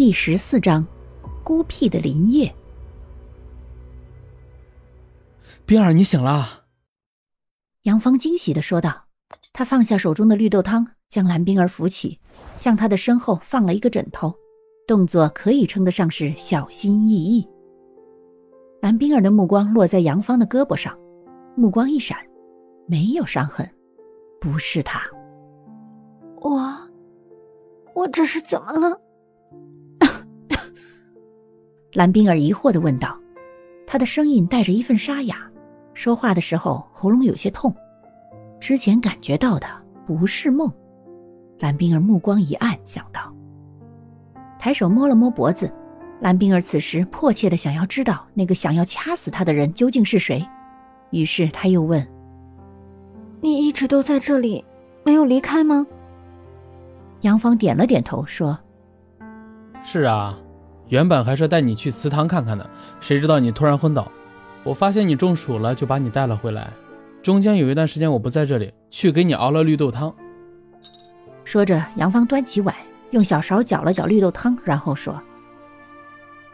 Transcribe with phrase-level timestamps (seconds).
[0.00, 0.86] 第十四章，
[1.44, 2.50] 孤僻的林叶。
[5.66, 6.64] 冰儿，你醒了。
[7.82, 9.04] 杨芳惊喜的说道。
[9.52, 12.18] 他放下手中的绿豆汤，将蓝冰儿扶起，
[12.56, 14.34] 向他的身后放了一个枕头，
[14.86, 17.46] 动作可以称得上是小心翼翼。
[18.80, 20.98] 蓝冰儿的目光落在杨芳的胳膊上，
[21.54, 22.16] 目光一闪，
[22.86, 23.70] 没有伤痕，
[24.40, 25.02] 不是他。
[26.40, 26.74] 我，
[27.94, 28.98] 我这是怎么了？
[31.92, 33.18] 蓝冰儿疑惑的问道，
[33.86, 35.36] 她的声音带着一份沙哑，
[35.92, 37.74] 说话的时候喉咙有些痛。
[38.60, 39.66] 之前感觉到的
[40.06, 40.72] 不是梦，
[41.58, 43.34] 蓝冰儿目光一暗，想到，
[44.58, 45.72] 抬手摸了摸脖子。
[46.20, 50.46] 蓝冰儿此时迫切的想要知道那个想要掐死她的人究竟是谁，
[51.10, 52.06] 于是她又问
[53.40, 54.62] ：“你一直都在这里，
[55.02, 55.86] 没有离开吗？”
[57.22, 58.58] 杨芳点了点头，说
[59.82, 60.38] ：“是啊，
[60.90, 62.68] 原本还是带你去祠堂看看的，
[63.00, 64.10] 谁知道你突然昏倒，
[64.62, 66.70] 我发现你中暑了，就把你带了回来。”
[67.22, 70.14] 中间有一段时间我不在这里，去给你熬了绿豆汤。
[71.44, 72.74] 说着，杨芳端起碗，
[73.10, 75.20] 用小勺搅了搅绿豆汤，然后说：“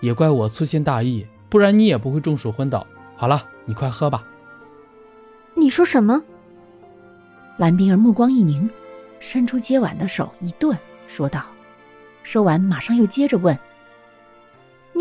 [0.00, 2.86] 也怪我粗心大意，不然你也不会中暑昏倒。
[3.14, 4.24] 好了，你快喝吧。”
[5.54, 6.20] 你说什么？
[7.58, 8.68] 蓝冰儿目光一凝，
[9.20, 10.76] 伸出接碗的手一顿，
[11.06, 11.44] 说道
[12.24, 13.56] ：“说完，马上又接着问：‘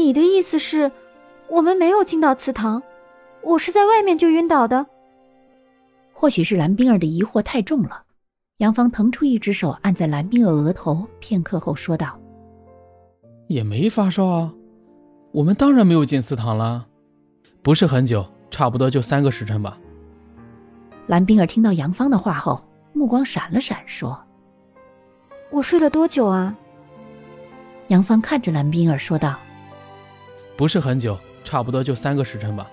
[0.04, 0.92] 你的意思是，
[1.48, 2.84] 我们没有进到祠堂，
[3.42, 4.86] 我是在外面就晕倒的？’”
[6.12, 8.04] 或许是蓝冰儿的疑惑太重了，
[8.58, 12.20] 杨芳腾出一只手按在蓝冰儿额头，片刻后说道
[13.48, 14.54] ：“也没发烧啊，
[15.31, 16.86] 我们当然没有进祠堂了，
[17.62, 19.80] 不是很久，差不多就三个时辰吧。”
[21.08, 24.20] 蓝冰儿听到杨芳的话后，目光闪了闪，说
[25.50, 26.54] ：“我睡了多久啊？”
[27.88, 29.38] 杨芳看着蓝冰儿说道
[30.56, 32.69] ：“不是很久，差不多就三个时辰吧。”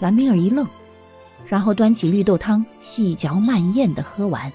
[0.00, 0.66] 蓝冰儿一愣。
[1.46, 4.52] 然后端起绿豆汤，细嚼慢咽的喝完。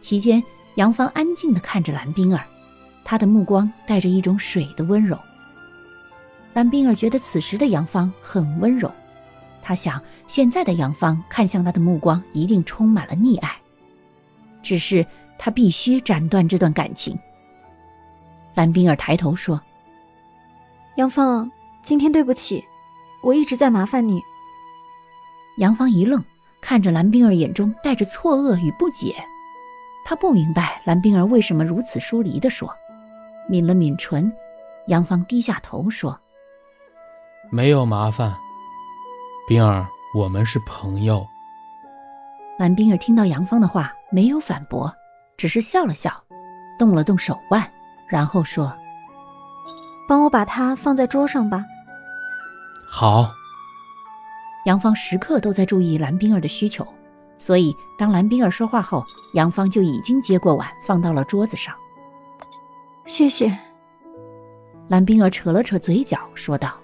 [0.00, 0.42] 期间，
[0.76, 2.42] 杨芳安静的看着蓝冰儿，
[3.04, 5.18] 她的目光带着一种水的温柔。
[6.54, 8.90] 蓝冰儿觉得此时的杨芳很温柔，
[9.60, 13.54] 她想现在的杨芳看向她的目光一定充满了溺爱，
[14.62, 15.04] 只是
[15.36, 17.18] 她必须斩断这段感情。
[18.54, 19.60] 蓝冰儿抬头说
[20.96, 21.50] ：“杨芳，
[21.82, 22.66] 今天对不起，
[23.22, 24.22] 我一直在麻烦你。”
[25.58, 26.22] 杨芳一愣，
[26.60, 29.14] 看着蓝冰儿，眼中带着错愕与不解。
[30.04, 32.72] 他不明白蓝冰儿为什么如此疏离的说，
[33.48, 34.32] 抿了抿唇。
[34.86, 36.18] 杨芳低下头说
[37.50, 38.34] ：“没有麻烦，
[39.48, 41.26] 冰儿，我们是朋友。”
[42.56, 44.90] 蓝冰儿听到杨芳的话，没有反驳，
[45.36, 46.22] 只是笑了笑，
[46.78, 47.68] 动了动手腕，
[48.06, 48.72] 然后说
[50.08, 51.64] ：“帮我把它放在桌上吧。”
[52.88, 53.30] 好。
[54.64, 56.84] 杨芳时刻都在注意蓝冰儿的需求，
[57.38, 61.72] 所以当蓝冰儿说话后，杨芳就已经接过碗放到了桌子上。
[63.04, 63.56] 谢谢。
[64.88, 66.74] 蓝冰儿扯了扯嘴角，说道：“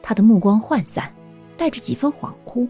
[0.00, 1.12] 她的目光涣散，
[1.56, 2.68] 带着几分恍惚。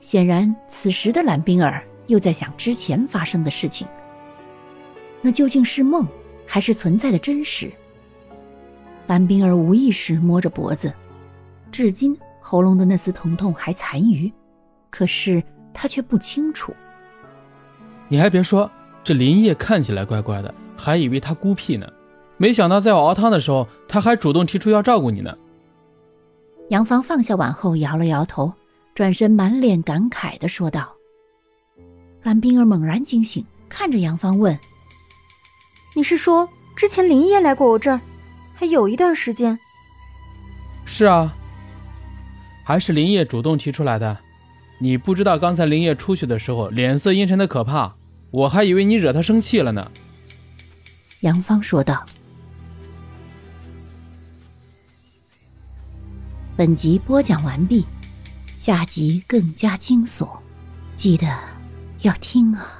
[0.00, 3.86] 显然，此时的蓝冰儿又在想之前发生的事情。
[5.20, 6.04] 那究竟是梦，
[6.44, 7.72] 还是存在的真实？”
[9.06, 10.92] 蓝冰儿无意识摸着脖子，
[11.70, 12.16] 至今。
[12.46, 14.30] 喉咙的那丝疼痛还残余，
[14.90, 15.42] 可是
[15.72, 16.74] 她却不清楚。
[18.06, 18.70] 你还别说，
[19.02, 21.90] 这林叶看起来怪怪的，还以为他孤僻呢。
[22.36, 25.34] 没想到在我熬汤的时候，他还主动提出要照顾你呢。
[26.68, 28.52] 杨芳放下碗后摇了摇头，
[28.94, 30.92] 转身满脸感慨的说道。
[32.22, 34.56] 蓝冰儿猛然惊醒，看着杨芳问
[35.96, 37.98] ：“你是说之前林叶来过我这儿，
[38.54, 39.58] 还有一段时间
[40.86, 41.34] ？”“是啊。”
[42.66, 44.18] 还是林业主动提出来的，
[44.78, 47.94] 你不知道刚才林业出去的时候脸色阴沉的可怕，
[48.30, 49.90] 我还以为你惹他生气了呢。”
[51.20, 52.04] 杨芳说道。
[56.56, 57.84] 本集播讲完毕，
[58.56, 60.28] 下集更加惊悚，
[60.94, 61.26] 记得
[62.00, 62.73] 要听啊。